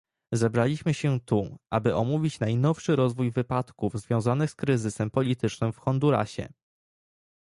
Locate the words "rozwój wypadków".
2.95-3.93